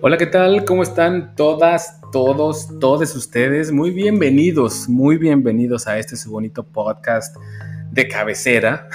[0.00, 0.64] Hola, ¿qué tal?
[0.64, 3.72] ¿Cómo están todas, todos, todos ustedes?
[3.72, 7.36] Muy bienvenidos, muy bienvenidos a este su bonito podcast
[7.90, 8.88] de cabecera.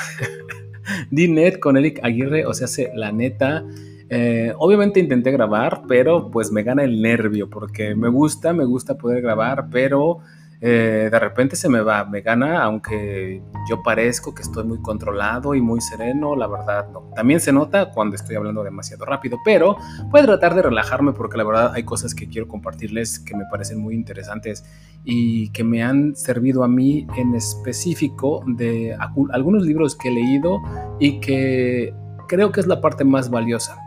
[1.11, 3.65] Dinet con Eric Aguirre, o sea, la neta.
[4.07, 8.97] Eh, obviamente intenté grabar, pero pues me gana el nervio porque me gusta, me gusta
[8.97, 10.19] poder grabar, pero
[10.65, 15.55] eh, de repente se me va, me gana, aunque yo parezco que estoy muy controlado
[15.55, 17.11] y muy sereno, la verdad no.
[17.13, 21.35] También se nota cuando estoy hablando demasiado rápido, pero voy a tratar de relajarme porque
[21.35, 24.63] la verdad hay cosas que quiero compartirles que me parecen muy interesantes
[25.03, 28.95] y que me han servido a mí en específico de
[29.33, 30.61] algunos libros que he leído
[30.97, 31.93] y que
[32.29, 33.82] creo que es la parte más valiosa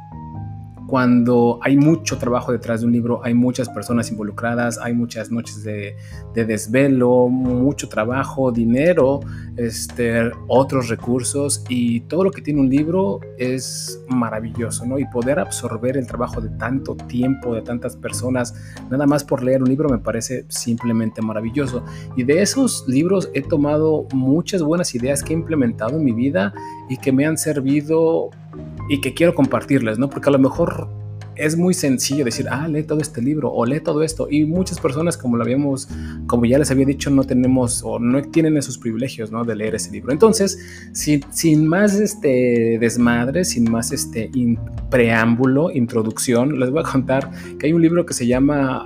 [0.87, 5.65] cuando hay mucho trabajo detrás de un libro, hay muchas personas involucradas, hay muchas noches
[5.65, 5.97] de,
[6.35, 9.21] desvelo, mucho trabajo, dinero,
[9.57, 14.99] este, otros recursos y todo lo que tiene un libro es maravilloso, ¿no?
[14.99, 18.55] Y poder absorber el trabajo de tanto tiempo, de tantas personas,
[18.91, 21.85] nada más por leer un libro me parece simplemente maravilloso.
[22.17, 26.55] Y de esos libros he tomado muchas buenas ideas que he implementado en mi vida
[26.89, 28.31] y que me han servido
[28.89, 30.09] y que quiero compartirles, ¿no?
[30.09, 30.89] Porque a lo mejor
[31.37, 34.27] es muy sencillo decir, ah, lee todo este libro o lee todo esto.
[34.31, 35.89] Y muchas personas, como lo habíamos,
[36.27, 39.45] como ya les había dicho, no tenemos o no tienen esos privilegios, ¿no?
[39.45, 40.13] De leer ese libro.
[40.13, 40.59] Entonces,
[40.93, 44.31] sin, más este desmadre, sin más este
[44.91, 48.85] preámbulo, introducción, les voy a contar que hay un libro que se llama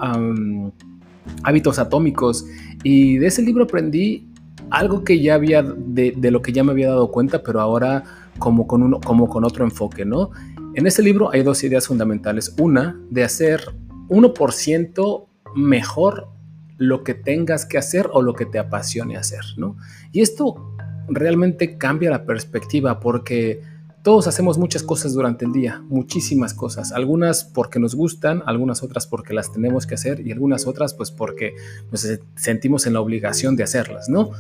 [1.45, 2.45] Hábitos Atómicos.
[2.83, 4.27] Y de ese libro aprendí
[4.71, 8.05] algo que ya había, de lo que ya me había dado cuenta, pero ahora
[8.41, 10.31] como con, uno, como con otro enfoque, ¿no?
[10.75, 12.55] En este libro hay dos ideas fundamentales.
[12.59, 13.61] Una, de hacer
[14.09, 16.29] 1% mejor
[16.77, 19.77] lo que tengas que hacer o lo que te apasione hacer, ¿no?
[20.11, 20.75] Y esto
[21.09, 23.61] realmente cambia la perspectiva porque
[24.03, 29.07] todos hacemos muchas cosas durante el día, muchísimas cosas, algunas porque nos gustan, algunas otras
[29.07, 31.55] porque las tenemos que hacer y algunas otras pues porque
[31.93, 34.31] nos sentimos en la obligación de hacerlas, ¿no?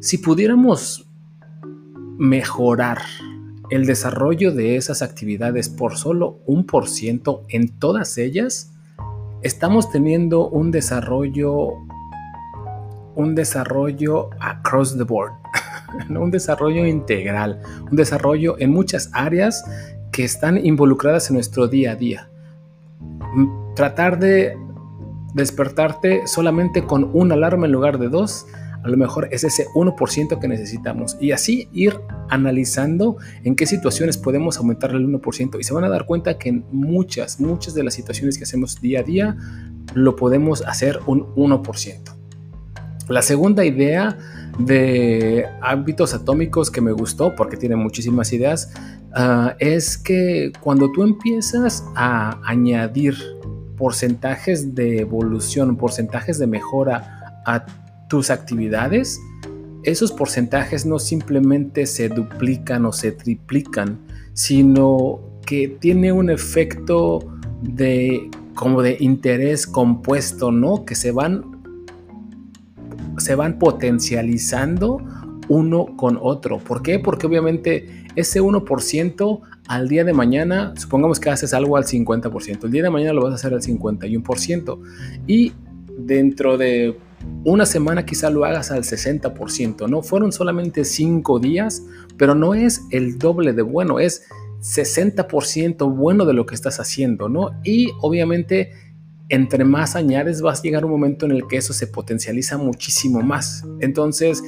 [0.00, 1.08] Si pudiéramos
[2.18, 2.98] mejorar
[3.70, 8.72] el desarrollo de esas actividades por solo un por ciento en todas ellas,
[9.42, 11.74] estamos teniendo un desarrollo,
[13.14, 15.32] un desarrollo across the board,
[16.08, 19.64] un desarrollo integral, un desarrollo en muchas áreas
[20.12, 22.30] que están involucradas en nuestro día a día.
[23.74, 24.56] Tratar de
[25.34, 28.46] despertarte solamente con una alarma en lugar de dos
[28.88, 31.18] a lo mejor es ese 1% que necesitamos.
[31.20, 32.00] Y así ir
[32.30, 35.60] analizando en qué situaciones podemos aumentar el 1%.
[35.60, 38.80] Y se van a dar cuenta que en muchas, muchas de las situaciones que hacemos
[38.80, 39.36] día a día,
[39.92, 42.14] lo podemos hacer un 1%.
[43.10, 44.16] La segunda idea
[44.58, 48.72] de hábitos atómicos que me gustó, porque tiene muchísimas ideas,
[49.12, 53.16] ah, es que cuando tú empiezas a añadir
[53.76, 57.66] porcentajes de evolución, porcentajes de mejora a
[58.08, 59.20] tus actividades,
[59.82, 63.98] esos porcentajes no simplemente se duplican o se triplican,
[64.32, 67.20] sino que tiene un efecto
[67.62, 70.84] de como de interés compuesto, ¿no?
[70.84, 71.58] Que se van
[73.18, 74.98] se van potencializando
[75.48, 76.58] uno con otro.
[76.58, 76.98] ¿Por qué?
[76.98, 82.70] Porque obviamente ese 1% al día de mañana, supongamos que haces algo al 50%, el
[82.70, 84.78] día de mañana lo vas a hacer al 51%
[85.26, 85.52] y
[85.98, 86.96] dentro de
[87.44, 90.02] una semana quizá lo hagas al 60%, ¿no?
[90.02, 91.82] Fueron solamente 5 días,
[92.16, 94.24] pero no es el doble de bueno, es
[94.60, 97.52] 60% bueno de lo que estás haciendo, ¿no?
[97.64, 98.72] Y obviamente
[99.28, 103.20] entre más añades vas a llegar un momento en el que eso se potencializa muchísimo
[103.20, 103.64] más.
[103.80, 104.42] Entonces,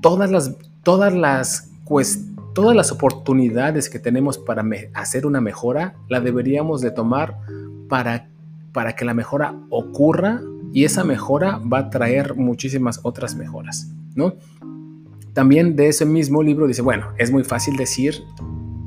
[0.00, 1.70] todas las, todas las,
[2.54, 7.38] todas las oportunidades que tenemos para hacer una mejora, la deberíamos de tomar
[7.88, 8.28] para,
[8.72, 10.40] para que la mejora ocurra
[10.76, 14.34] y esa mejora va a traer muchísimas otras mejoras, ¿no?
[15.32, 18.22] También de ese mismo libro dice, bueno, es muy fácil decir,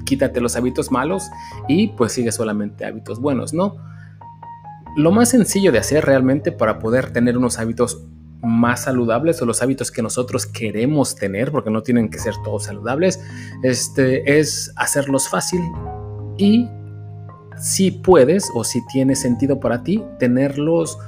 [0.06, 1.24] quítate los hábitos malos
[1.68, 3.78] y pues sigue solamente hábitos buenos, ¿no?
[4.98, 8.06] Lo más sencillo de hacer realmente para poder tener unos hábitos
[8.44, 12.66] más saludables o los hábitos que nosotros queremos tener, porque no tienen que ser todos
[12.66, 13.20] saludables,
[13.64, 15.62] este, es hacerlos fácil
[16.38, 16.70] y
[17.60, 21.00] si puedes o si tiene sentido para ti, tenerlos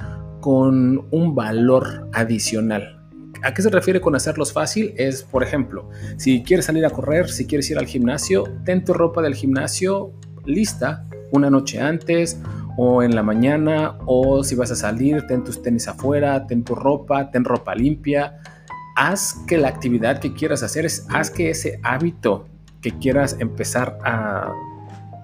[0.42, 3.00] con un valor adicional.
[3.44, 4.92] ¿A qué se refiere con hacerlos fácil?
[4.96, 8.92] Es, por ejemplo, si quieres salir a correr, si quieres ir al gimnasio, ten tu
[8.92, 10.12] ropa del gimnasio
[10.44, 12.40] lista una noche antes
[12.76, 16.74] o en la mañana o si vas a salir, ten tus tenis afuera, ten tu
[16.74, 18.40] ropa, ten ropa limpia.
[18.96, 22.46] Haz que la actividad que quieras hacer es, haz que ese hábito
[22.80, 24.52] que quieras empezar a,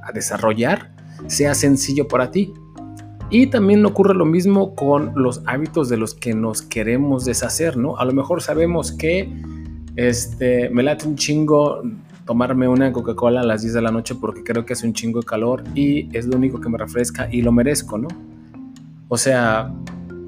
[0.03, 0.93] a desarrollar
[1.27, 2.55] sea sencillo para ti.
[3.31, 7.99] Y también ocurre lo mismo con los hábitos de los que nos queremos deshacer, ¿no?
[7.99, 9.31] A lo mejor sabemos que
[9.97, 11.83] este, me late un chingo
[12.25, 15.21] tomarme una Coca-Cola a las 10 de la noche porque creo que hace un chingo
[15.21, 18.09] de calor y es lo único que me refresca y lo merezco, ¿no?
[19.09, 19.75] O sea,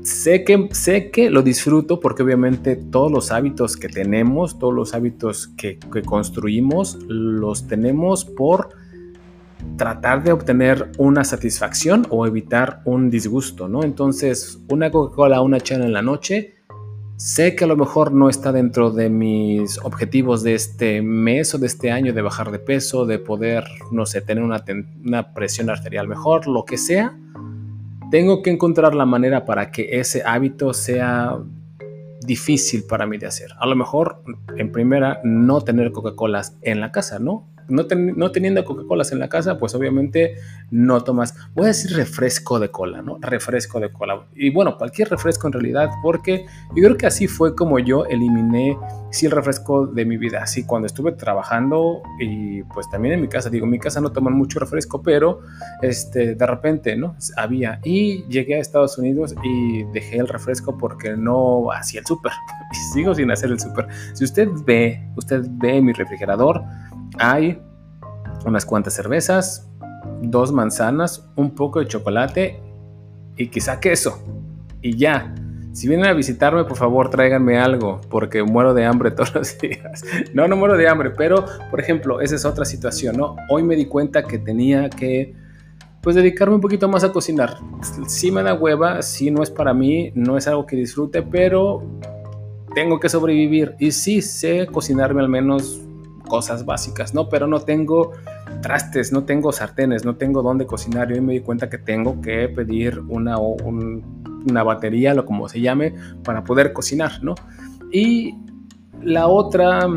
[0.03, 4.95] sé que, sé que lo disfruto porque obviamente todos los hábitos que tenemos, todos los
[4.95, 8.71] hábitos que, que construimos, los tenemos por
[9.77, 13.83] tratar de obtener una satisfacción o evitar un disgusto, ¿no?
[13.83, 16.55] Entonces, una Coca-Cola, una chela en la noche,
[17.17, 21.59] sé que a lo mejor no está dentro de mis objetivos de este mes o
[21.59, 24.65] de este año de bajar de peso, de poder, no sé, tener una,
[25.05, 27.17] una presión arterial mejor, lo que sea.
[28.11, 31.39] Tengo que encontrar la manera para que ese hábito sea
[32.25, 33.51] difícil para mí de hacer.
[33.59, 34.23] A lo mejor,
[34.57, 37.50] en primera, no tener Coca-Colas en la casa, ¿no?
[37.71, 40.37] No, teniendo Coca-Colas en la casa, pues obviamente
[40.71, 43.19] no tomas, voy a decir refresco de cola, ¿no?
[43.21, 44.27] Refresco de cola.
[44.35, 48.77] Y bueno, cualquier refresco en realidad, porque yo creo que así fue como yo eliminé,
[49.11, 50.43] sí, el refresco de mi vida.
[50.43, 54.13] Así cuando estuve trabajando y pues también en mi casa, digo, en mi casa no
[54.13, 55.41] toman mucho refresco, pero
[55.83, 57.17] este, de repente, ¿no?
[57.37, 57.81] Había.
[57.85, 62.33] Y llegué a Estados Unidos y dejé el refresco porque no hacía el súper.
[62.93, 63.87] Sigo sin hacer el súper.
[64.15, 66.63] Si usted ve, usted ve mi refrigerador,
[67.19, 67.61] hay
[68.45, 69.69] unas cuantas cervezas,
[70.23, 72.61] dos manzanas, un poco de chocolate
[73.37, 74.23] y quizá queso.
[74.83, 75.35] Y ya.
[75.73, 80.03] Si vienen a visitarme, por favor, tráiganme algo, porque muero de hambre todos los días.
[80.35, 83.37] No, no muero de hambre, pero, por ejemplo, esa es otra situación, ¿no?
[83.49, 85.35] Hoy me di cuenta que tenía que,
[86.03, 87.57] pues, dedicarme un poquito más a cocinar.
[88.09, 91.85] Sí me da hueva, sí no es para mí, no es algo que disfrute, pero
[92.75, 93.77] tengo que sobrevivir.
[93.79, 95.81] Y sí sé cocinarme al menos
[96.31, 97.29] cosas básicas, ¿no?
[97.29, 98.13] Pero no tengo
[98.63, 101.11] trastes, no tengo sartenes, no tengo dónde cocinar.
[101.11, 105.93] Y me di cuenta que tengo que pedir una, una batería, lo como se llame,
[106.23, 107.35] para poder cocinar, ¿no?
[107.93, 108.37] Y
[109.03, 109.89] la otra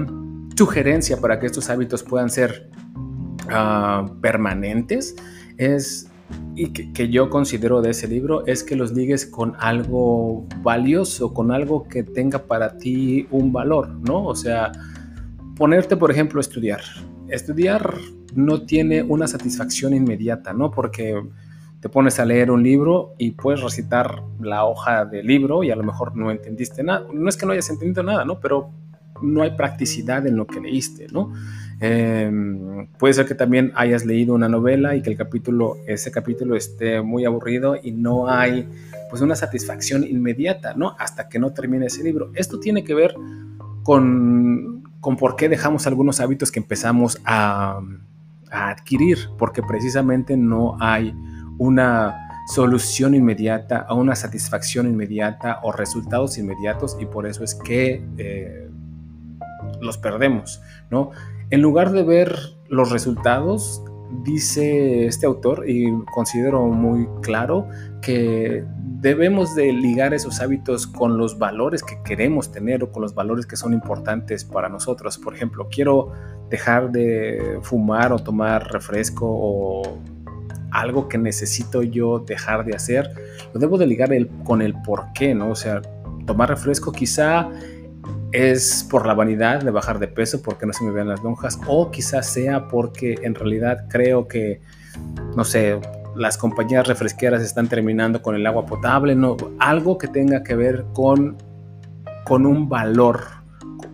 [0.57, 2.69] sugerencia para que estos hábitos puedan ser
[3.50, 5.15] ah, permanentes
[5.57, 6.09] es
[6.56, 11.31] y que, que, yo considero de ese libro es que los ligues con algo valioso,
[11.31, 14.25] con algo que tenga para ti un valor, ¿no?
[14.25, 14.71] O sea,
[15.56, 16.82] ponerte, por ejemplo, a estudiar.
[17.28, 17.96] Estudiar
[18.36, 20.72] no tiene una satisfacción inmediata, ¿no?
[20.72, 21.22] Porque
[21.80, 25.76] te pones a leer un libro y puedes recitar la hoja del libro y a
[25.76, 27.06] lo mejor no entendiste nada.
[27.14, 28.40] No es que no hayas entendido nada, ¿no?
[28.40, 28.72] Pero
[29.22, 31.34] no hay practicidad en lo que leíste, ¿no?
[31.80, 36.56] Em, puede ser que también hayas leído una novela y que el capítulo, ese capítulo
[36.56, 38.68] esté muy aburrido y no hay
[39.10, 40.96] pues una satisfacción inmediata, ¿no?
[40.98, 42.32] Hasta que no termine ese libro.
[42.34, 43.14] Esto tiene que ver
[43.84, 44.73] con
[45.04, 47.80] con por qué dejamos algunos hábitos que empezamos a,
[48.50, 51.12] adquirir, porque precisamente no hay
[51.58, 58.06] una solución inmediata, a una satisfacción inmediata o resultados inmediatos y por eso es que
[58.20, 58.70] eh,
[59.82, 60.62] los perdemos,
[60.92, 61.10] ¿no?
[61.50, 62.38] En lugar de ver
[62.70, 63.84] los resultados,
[64.24, 67.68] dice este autor y considero muy claro
[68.01, 68.63] que
[69.01, 73.45] debemos de ligar esos hábitos con los valores que queremos tener o con los valores
[73.45, 75.18] que son importantes para nosotros.
[75.18, 76.12] Por ejemplo, quiero
[76.50, 79.97] dejar de fumar o tomar refresco o
[80.71, 83.09] algo que necesito yo dejar de hacer,
[83.54, 84.09] lo debo de ligar
[84.44, 85.52] con el por qué, ¿no?
[85.52, 85.81] O sea,
[86.26, 87.49] tomar refresco quizá
[88.33, 91.59] es por la vanidad de bajar de peso porque no se me vean las lonjas
[91.68, 94.59] o quizás sea porque en realidad creo que,
[95.35, 95.80] no sé,
[96.16, 100.85] las compañías refresqueras están terminando con el agua potable, no, algo que tenga que ver
[100.94, 101.37] con,
[102.25, 103.21] con un valor,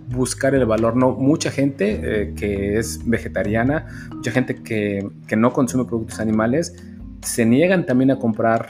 [0.08, 0.96] buscar el valor.
[0.96, 6.75] No, mucha gente eh, que es vegetariana, mucha gente que, que no consume productos animales,
[7.22, 8.69] se niegan también a comprar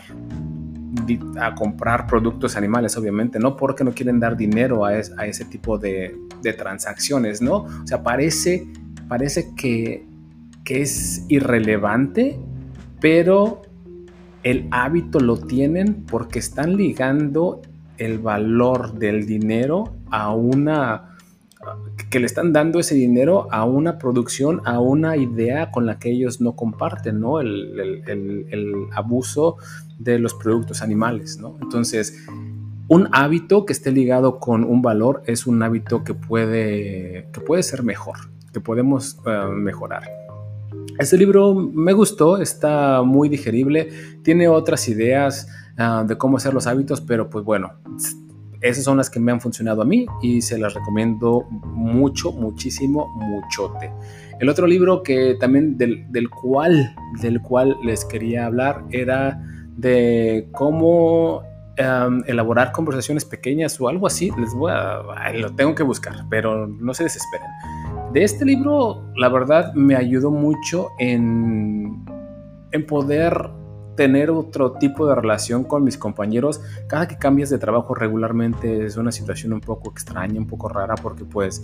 [1.39, 5.77] a comprar productos animales, obviamente, no porque no quieren dar dinero a, a ese tipo
[5.77, 7.57] de, de, transacciones, ¿no?
[7.57, 8.67] O sea, parece,
[9.07, 10.05] parece que,
[10.63, 12.39] que es irrelevante,
[12.99, 13.61] pero
[14.43, 17.61] el hábito lo tienen porque están ligando
[17.97, 21.08] el valor del dinero a una
[22.09, 26.09] que le están dando ese dinero a una producción, a una idea con la que
[26.09, 27.39] ellos no comparten, ¿no?
[27.39, 29.57] El, abuso
[29.99, 31.57] de los productos animales, ¿no?
[31.61, 32.25] Entonces,
[32.87, 37.61] un hábito que esté ligado con un valor es un hábito que puede, que puede
[37.63, 38.17] ser mejor,
[38.51, 40.03] que podemos eh, mejorar.
[40.97, 43.89] Este libro me gustó, está muy digerible,
[44.23, 45.47] tiene otras ideas
[45.77, 47.73] ah, de cómo hacer los hábitos, pero pues bueno,
[48.61, 53.07] esas son las que me han funcionado a mí y se las recomiendo mucho, muchísimo,
[53.15, 53.91] muchote.
[54.39, 59.41] El otro libro que también del, del cual, del cual les quería hablar era
[59.77, 61.43] de cómo
[61.77, 64.31] em, elaborar conversaciones pequeñas o algo así.
[64.37, 67.47] Les voy a, lo tengo que buscar, pero no se desesperen.
[68.13, 72.05] De este libro, la verdad, me ayudó mucho en,
[72.71, 73.49] en poder
[73.99, 76.61] tener otro tipo de relación con mis compañeros.
[76.87, 80.95] Cada que cambias de trabajo regularmente es una situación un poco extraña, un poco rara,
[80.95, 81.61] porque pues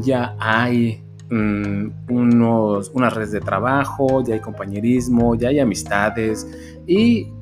[0.00, 6.48] ya hay mm, unos, unas redes de trabajo, ya hay compañerismo, ya hay amistades
[6.84, 7.32] y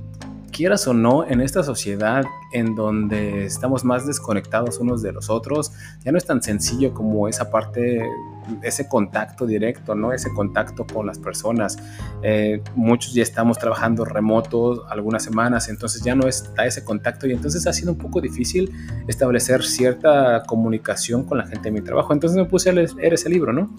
[0.50, 5.72] quieras o no, en esta sociedad en donde estamos más desconectados unos de los otros,
[6.04, 8.00] ya no es tan sencillo como esa parte,
[8.62, 10.12] ese contacto directo, ¿no?
[10.12, 11.76] Ese contacto con las personas.
[12.22, 17.32] Eh, muchos ya estamos trabajando remotos algunas semanas, entonces ya no está ese contacto y
[17.32, 18.72] entonces ha sido un poco difícil
[19.08, 22.12] establecer cierta comunicación con la gente de mi trabajo.
[22.12, 23.74] Entonces me puse a leer ese libro, ¿no?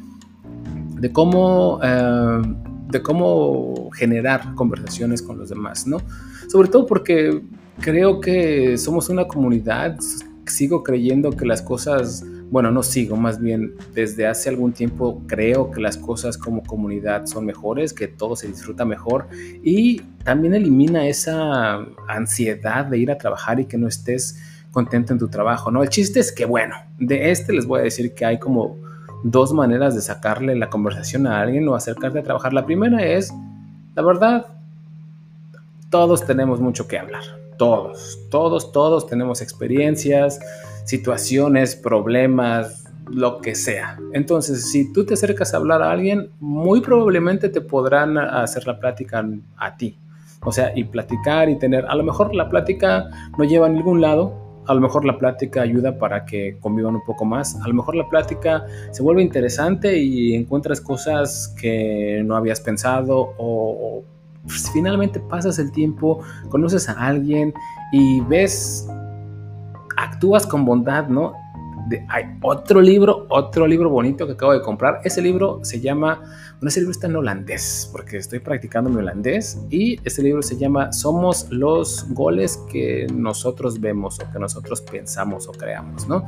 [1.00, 1.80] De cómo...
[1.84, 2.42] Eh,
[2.90, 6.02] de cómo generar conversaciones con los demás, ¿no?
[6.48, 7.42] Sobre todo porque
[7.82, 9.98] creo que somos una comunidad,
[10.46, 15.72] sigo creyendo que las cosas, bueno, no sigo, más bien desde hace algún tiempo creo
[15.72, 19.28] que las cosas como comunidad son mejores, que todo se disfruta mejor
[19.64, 24.42] y también elimina esa ansiedad de ir a trabajar y que no estés
[24.72, 25.84] contento en tu trabajo, ¿no?
[25.84, 28.78] El chiste es que, bueno, de este les voy a decir que hay como
[29.24, 32.54] dos maneras de sacarle la conversación a alguien o acercarte a trabajar.
[32.54, 33.34] La primera es,
[33.96, 34.46] la verdad,
[35.90, 37.24] todos tenemos mucho que hablar.
[37.58, 40.40] Todos, todos, todos tenemos experiencias,
[40.86, 43.98] situaciones, problemas, lo que sea.
[44.14, 48.80] Entonces, si tú te acercas a hablar a alguien, muy probablemente te podrán hacer la
[48.80, 49.26] plática
[49.58, 49.98] a ti.
[50.42, 54.02] O sea, y platicar y tener, a lo mejor la plática no lleva a ningún
[54.02, 57.74] lado, a lo mejor la plática ayuda para que convivan un poco más, a lo
[57.74, 64.04] mejor la plática se vuelve interesante y encuentras cosas que no habías pensado o,
[64.44, 66.20] pues, finalmente pasas el tiempo,
[66.50, 67.54] conoces a alguien
[67.92, 68.88] y ves,
[69.98, 71.34] actúas con bondad, ¿no?
[72.10, 75.00] hay otro libro, otro libro bonito que acabo de comprar.
[75.04, 76.22] Ese libro se llama,
[76.60, 80.58] bueno, ese libro está en holandés, porque estoy practicando mi holandés, y ese libro se
[80.58, 86.26] llama Somos los goles que nosotros vemos o que nosotros pensamos o creamos, ¿no?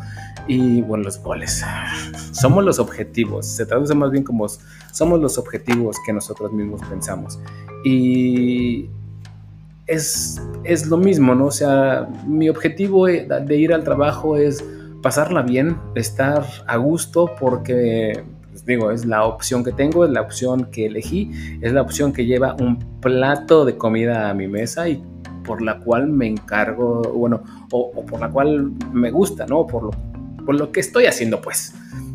[0.48, 1.64] Y bueno, los goles,
[2.32, 4.48] somos los objetivos, se traduce más bien como
[4.92, 7.40] somos los objetivos que nosotros mismos pensamos.
[7.84, 8.88] Y
[9.88, 11.48] es, es lo mismo, ¿no?
[11.48, 14.64] O sea, mi objetivo de ir al trabajo es
[15.02, 18.24] pasarla bien, estar a gusto porque,
[18.70, 22.26] digo, es la opción que tengo, es la opción que elegí, es la opción que
[22.26, 25.04] lleva un plato de comida a mi mesa y
[25.44, 29.66] por la cual me encargo, bueno, o, por la cual me gusta, ¿no?
[29.66, 29.92] Por lo,
[30.46, 31.74] por lo que estoy haciendo, pues.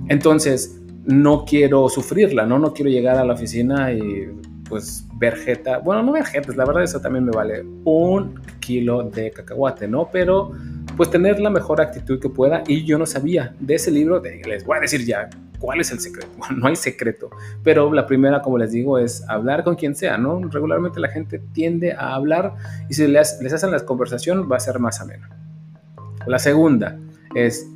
[0.09, 2.59] Entonces, no quiero sufrirla, ¿no?
[2.59, 4.29] No quiero llegar a la oficina y
[4.69, 9.03] pues ver jeta, bueno, no ver jetas, la verdad eso también me vale un kilo
[9.03, 10.09] de cacahuate, ¿no?
[10.11, 10.53] Pero
[10.97, 14.65] pues tener la mejor actitud que pueda y yo no sabía de ese libro, les
[14.65, 15.29] voy a decir ya
[15.65, 17.31] cuál es el secreto, bueno, no hay secreto,
[17.63, 20.39] pero la primera, como les digo, es hablar con quien sea, ¿no?
[20.51, 22.55] Regularmente la gente tiende a hablar
[22.91, 25.27] y si les, les hacen la conversación va a ser más ameno.
[26.27, 26.99] La segunda
[27.35, 27.67] es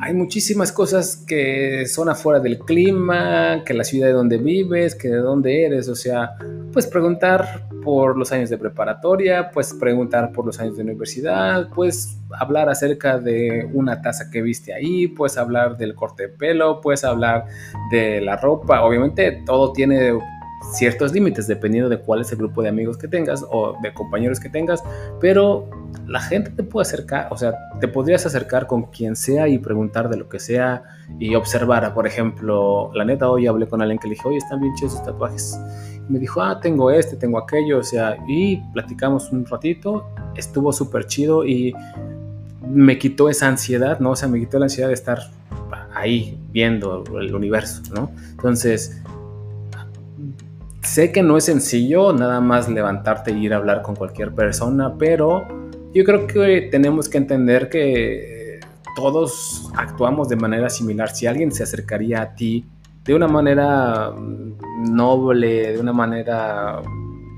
[0.00, 5.08] hay muchísimas cosas que son afuera del clima, que la ciudad de donde vives, que
[5.08, 6.36] de dónde eres, o sea,
[6.72, 12.18] pues preguntar por los años de preparatoria, pues preguntar por los años de universidad, pues
[12.40, 17.04] hablar acerca de una taza que viste ahí, pues hablar del corte de pelo, pues
[17.04, 17.46] hablar
[17.90, 20.18] de la ropa, obviamente todo tiene
[20.72, 24.40] ciertos límites dependiendo de cuál es el grupo de amigos que tengas o de compañeros
[24.40, 24.82] que tengas,
[25.20, 25.68] pero
[26.06, 30.08] la gente te puede acercar, o sea, te podrías acercar con quien sea y preguntar
[30.08, 30.82] de lo que sea
[31.18, 34.60] y observar, por ejemplo, la neta hoy hablé con alguien que le dije, oye, están
[34.60, 35.58] bien chidos tatuajes.
[36.08, 41.06] me dijo, ah, tengo este, tengo aquello, o sea, y platicamos un ratito, estuvo súper
[41.06, 41.74] chido y
[42.66, 44.10] me quitó esa ansiedad, ¿no?
[44.10, 45.18] O sea, me quitó la ansiedad de estar
[45.94, 48.10] ahí viendo el universo, ¿no?
[48.32, 49.02] Entonces,
[50.84, 54.96] Sé que no es sencillo nada más levantarte e ir a hablar con cualquier persona,
[54.98, 55.63] pero
[55.94, 58.60] yo creo que tenemos que entender que
[58.96, 61.10] todos actuamos de manera similar.
[61.10, 62.64] Si alguien se acercaría a ti
[63.04, 66.80] de una manera mm, noble, de una manera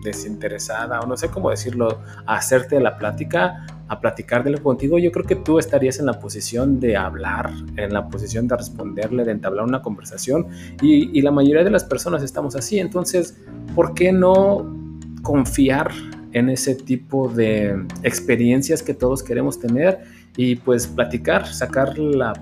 [0.03, 4.99] desinteresada, o no sé cómo decirlo, a hacerte la plática, a platicar de lo contigo,
[4.99, 9.25] yo creo que tú estarías en la posición de hablar, en la posición de responderle,
[9.25, 10.47] de entablar una conversación
[10.81, 13.37] y, la mayoría de las personas estamos así, entonces,
[13.75, 14.65] ¿por qué no
[15.23, 15.91] confiar
[16.37, 20.00] en ese tipo de experiencias que todos queremos tener
[20.37, 22.35] y pues platicar, sacar la,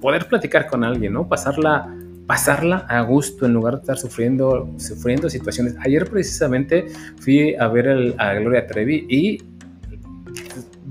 [0.00, 1.28] poder platicar con alguien, ¿no?
[1.28, 1.94] Pasarla
[2.26, 5.76] pasarla a gusto en lugar de estar sufriendo, sufriendo situaciones.
[5.80, 6.86] Ayer precisamente
[7.20, 9.38] fui a ver a Gloria Trevi y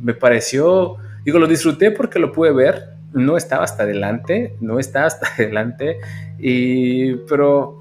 [0.01, 0.95] me pareció,
[1.25, 2.83] digo, lo disfruté porque lo pude ver,
[3.13, 5.97] no estaba hasta adelante, no estaba hasta adelante,
[6.39, 7.79] y, pero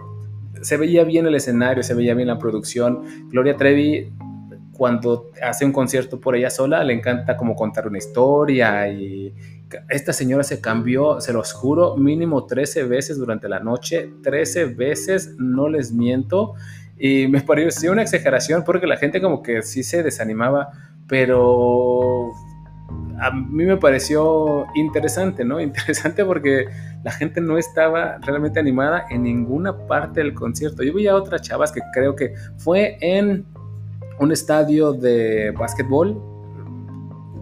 [0.64, 3.02] se veía bien el escenario, se veía bien la producción.
[3.28, 4.12] Gloria Trevi,
[4.72, 9.34] cuando hace un concierto por ella sola, le encanta como contar una historia y
[9.88, 15.34] esta señora se cambió, se los juro, mínimo 13 veces durante la noche, 13 veces,
[15.38, 16.54] no les miento.
[16.96, 20.70] Y me pareció una exageración porque la gente como que sí se desanimaba,
[21.08, 22.13] pero
[23.24, 25.58] a mí me pareció interesante, ¿no?
[25.60, 26.66] Interesante porque
[27.02, 30.82] la gente no estaba realmente animada en ninguna parte del concierto.
[30.82, 33.46] Yo vi a otras chavas que creo que fue en
[34.20, 36.20] un estadio de básquetbol,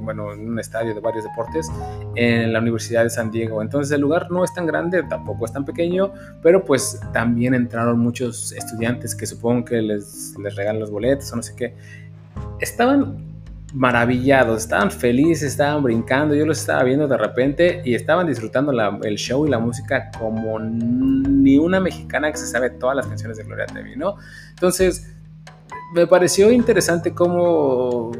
[0.02, 1.68] bueno, en un estadio de varios deportes
[2.14, 3.60] en la Universidad de San Diego.
[3.60, 6.12] Entonces el lugar no es tan grande, tampoco es tan pequeño,
[6.42, 11.36] pero pues también entraron muchos estudiantes que supongo que les, les regalan los boletos o
[11.36, 11.74] no sé qué.
[12.60, 13.31] Estaban
[13.72, 19.16] maravillados, estaban felices, estaban brincando, yo los estaba viendo de repente y estaban disfrutando el
[19.16, 23.44] show y la música como ni una mexicana que se sabe todas las canciones de
[23.44, 24.16] Gloria Trevi, ¿no?
[24.50, 25.14] Entonces,
[25.94, 28.12] me pareció interesante cómo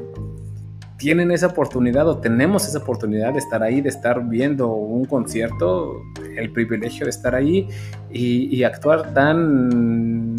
[0.96, 6.02] tienen esa oportunidad o tenemos esa oportunidad de estar ahí, de estar viendo un concierto,
[6.36, 7.68] el privilegio de estar ahí
[8.10, 10.36] y, y actuar tan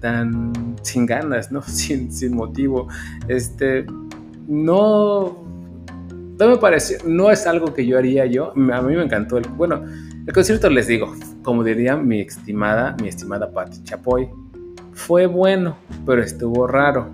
[0.00, 1.62] tan sin ganas, ¿no?
[1.66, 2.88] Sin, sin motivo.
[3.26, 3.84] Este,
[4.48, 5.44] no,
[6.38, 8.52] no me pareció, no es algo que yo haría yo.
[8.52, 9.84] A mí me encantó el, bueno,
[10.26, 14.28] el concierto les digo, como diría mi estimada, mi estimada Patti Chapoy,
[14.92, 17.10] fue bueno, pero estuvo raro.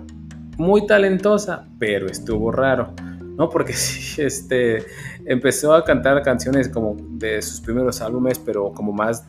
[0.57, 2.93] Muy talentosa, pero estuvo raro.
[3.37, 3.49] ¿no?
[3.49, 4.83] Porque sí, este,
[5.25, 9.25] empezó a cantar canciones como de sus primeros álbumes, pero como más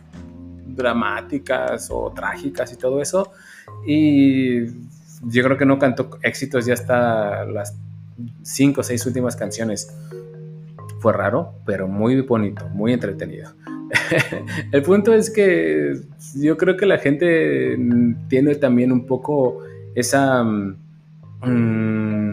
[0.64, 3.32] dramáticas o trágicas y todo eso.
[3.86, 4.66] Y
[5.22, 7.76] yo creo que no cantó éxitos ya hasta las
[8.42, 9.94] cinco o seis últimas canciones.
[11.00, 13.52] Fue raro, pero muy bonito, muy entretenido.
[14.72, 16.00] el punto es que
[16.34, 17.78] yo creo que la gente
[18.28, 19.60] tiene también un poco
[19.94, 20.42] esa...
[21.42, 22.26] Mm,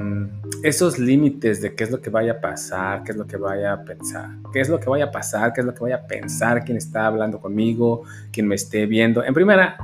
[0.63, 3.73] esos límites de qué es lo que vaya a pasar, qué es lo que vaya
[3.73, 6.07] a pensar, qué es lo que vaya a pasar, qué es lo que vaya a
[6.07, 9.23] pensar quien está hablando conmigo, quien me esté viendo.
[9.25, 9.77] En primera,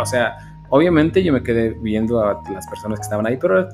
[0.00, 3.68] o sea, obviamente yo me quedé viendo a las personas que estaban ahí, pero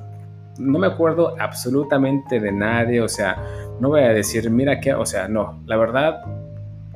[0.58, 3.42] no me acuerdo absolutamente de nadie, o sea,
[3.80, 6.24] no voy a decir, mira qué, o sea, no, la verdad,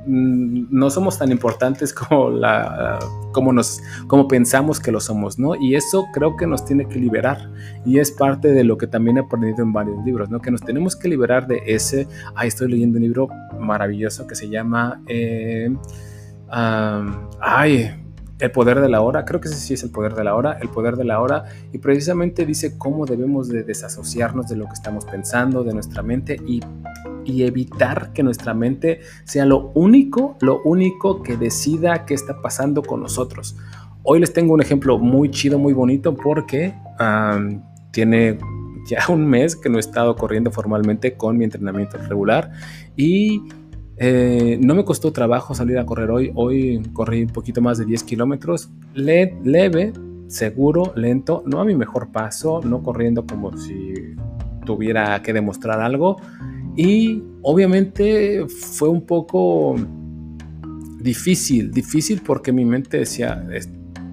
[0.07, 2.99] mm, no somos tan importantes como, la,
[3.33, 5.55] como, nos, como pensamos que lo somos, ¿no?
[5.55, 7.51] Y eso creo que nos tiene que liberar
[7.85, 10.41] y es parte de lo que también he aprendido en varios libros, ¿no?
[10.41, 14.49] Que nos tenemos que liberar de ese, ahí estoy leyendo un libro maravilloso que se
[14.49, 15.75] llama, eh,
[16.49, 18.06] ay,
[18.39, 20.59] el poder de la hora, creo que ese sí es el poder de la hora,
[20.61, 24.75] el poder de la hora, y precisamente dice cómo debemos de desasociarnos de lo que
[24.75, 26.61] estamos pensando, de nuestra mente y,
[27.25, 32.83] y evitar que nuestra mente sea lo único, lo único que decida qué está pasando
[32.83, 33.57] con nosotros.
[34.03, 36.75] Hoy les tengo un ejemplo muy chido, muy bonito, porque
[37.91, 38.39] tiene
[38.89, 42.53] ya un mes que no he estado corriendo formalmente con mi entrenamiento regular
[42.97, 43.43] y
[43.99, 46.33] eh, no me costó trabajo salir a correr hoy.
[46.35, 48.71] Hoy corrí un poquito más de 10 kilómetros.
[48.95, 49.93] leve,
[50.29, 51.43] seguro, lento.
[51.47, 53.95] No a mi mejor paso, no corriendo como si
[54.65, 56.17] tuviera que demostrar algo.
[56.77, 59.77] Y obviamente fue un poco
[61.01, 63.47] difícil, difícil porque mi mente decía,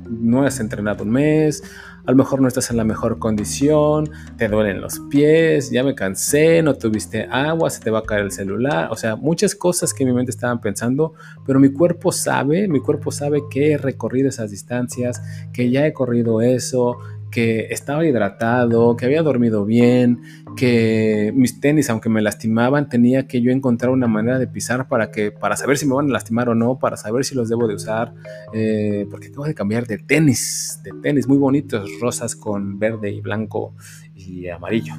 [0.08, 1.64] no has entrenado un mes,
[2.06, 5.96] a lo mejor no estás en la mejor condición, te duelen los pies, ya me
[5.96, 9.94] cansé, no tuviste agua, se te va a caer el celular, o sea, muchas cosas
[9.94, 11.14] que mi mente estaban pensando,
[11.46, 15.22] pero mi cuerpo sabe, mi cuerpo sabe que he recorrido esas distancias,
[15.54, 16.98] que ya he corrido eso,
[17.34, 20.22] que estaba hidratado, que había dormido bien,
[20.56, 25.10] que mis tenis, aunque me lastimaban, tenía que yo encontrar una manera de pisar para,
[25.10, 27.68] que, para saber si me van a lastimar o no, para saber si los debo
[27.68, 28.14] de usar,
[28.54, 33.20] eh, porque acabo de cambiar de tenis, de tenis muy bonitos, rosas con verde y
[33.20, 33.74] blanco
[34.14, 34.94] y amarillo.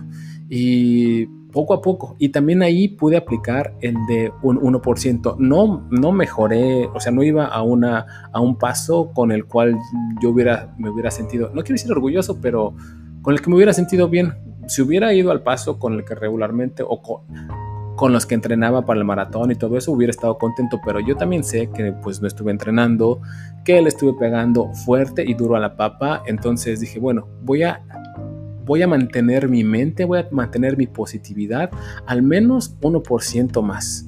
[0.48, 2.16] Y poco a poco.
[2.18, 5.36] Y también ahí pude aplicar el de un 1%.
[5.38, 9.78] No, no mejoré, o sea, no iba a, una, a un paso con el cual
[10.20, 12.74] yo hubiera, me hubiera sentido, no quiero decir orgulloso, pero
[13.22, 14.34] con el que me hubiera sentido bien.
[14.66, 17.22] Si hubiera ido al paso con el que regularmente o con,
[17.96, 21.16] con los que entrenaba para el maratón y todo eso, hubiera estado contento, pero yo
[21.16, 23.20] también sé que pues no estuve entrenando,
[23.64, 27.84] que le estuve pegando fuerte y duro a la papa, entonces dije, bueno, voy a
[28.64, 31.70] voy a mantener mi mente, voy a mantener mi positividad
[32.06, 34.06] al menos 1% más.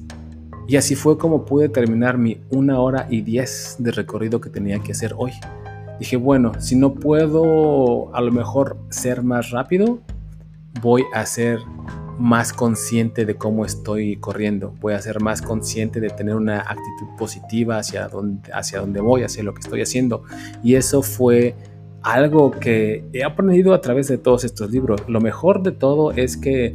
[0.67, 4.79] Y así fue como pude terminar mi una hora y diez de recorrido que tenía
[4.79, 5.31] que hacer hoy.
[5.99, 9.99] Dije, bueno, si no puedo a lo mejor ser más rápido,
[10.81, 11.59] voy a ser
[12.19, 17.15] más consciente de cómo estoy corriendo, voy a ser más consciente de tener una actitud
[17.17, 20.23] positiva hacia donde, hacia donde voy, hacia lo que estoy haciendo.
[20.63, 21.55] Y eso fue
[22.03, 25.01] algo que he aprendido a través de todos estos libros.
[25.07, 26.73] Lo mejor de todo es que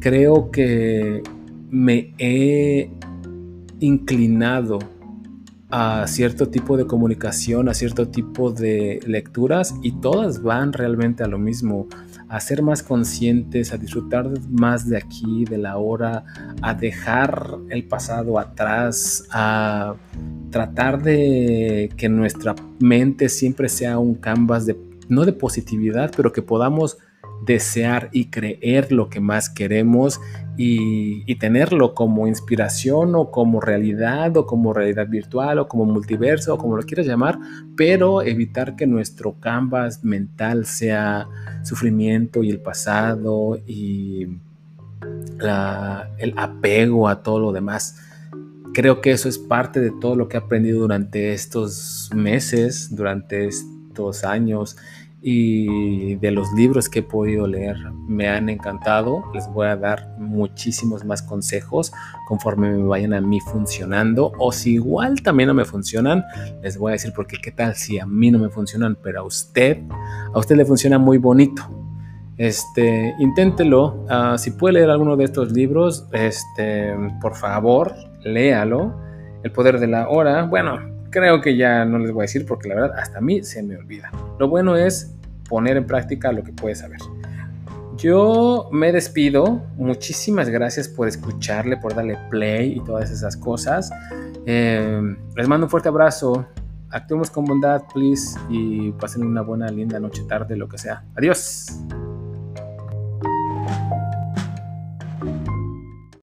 [0.00, 1.22] creo que
[1.70, 2.90] me he
[3.80, 4.78] inclinado
[5.70, 11.26] a cierto tipo de comunicación, a cierto tipo de lecturas y todas van realmente a
[11.26, 11.86] lo mismo,
[12.28, 16.24] a ser más conscientes, a disfrutar más de aquí, de la hora,
[16.60, 19.94] a dejar el pasado atrás, a
[20.50, 24.76] tratar de que nuestra mente siempre sea un canvas de,
[25.08, 26.98] no de positividad, pero que podamos
[27.44, 30.20] desear y creer lo que más queremos
[30.56, 36.58] y, tenerlo como inspiración o como realidad o como realidad virtual o como multiverso o
[36.58, 37.38] como lo quieras llamar,
[37.76, 41.28] pero evitar que nuestro canvas mental sea
[41.62, 44.26] sufrimiento y el pasado y
[46.18, 48.00] el apego a todo lo demás.
[48.74, 53.46] Creo que eso es parte de todo lo que he aprendido durante estos meses, durante
[53.46, 54.76] estos años
[55.20, 57.76] y de los libros que he podido leer
[58.06, 59.24] me han encantado.
[59.34, 61.92] Les voy a dar muchísimos más consejos
[62.26, 66.24] conforme me vayan a mí funcionando o si igual también no me funcionan,
[66.62, 69.22] les voy a decir porque qué tal si a mí no me funcionan, pero a
[69.24, 69.82] usted,
[70.32, 71.62] a usted le funciona muy bonito.
[72.36, 74.04] Este, inténtelo.
[74.08, 78.94] Ah, si puede leer alguno de estos libros, este, por favor, léalo.
[79.42, 80.44] El poder de la hora.
[80.44, 80.78] Bueno,
[81.10, 83.62] creo que ya no les voy a decir porque la verdad hasta a mí se
[83.62, 84.10] me olvida.
[84.38, 85.14] Lo bueno es
[85.48, 86.98] poner en práctica lo que puedes saber.
[87.96, 89.64] Yo me despido.
[89.76, 93.90] Muchísimas gracias por escucharle, por darle play y todas esas cosas.
[94.46, 96.46] Eh, les mando un fuerte abrazo.
[96.90, 98.38] Actuemos con bondad, please.
[98.48, 101.02] Y pasen una buena, linda noche, tarde, lo que sea.
[101.16, 101.66] Adiós.